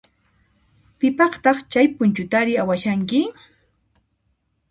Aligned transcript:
Pipaqtaq 0.97 1.57
chay 1.71 1.87
punchutari 1.97 2.53
awashanki? 2.63 3.21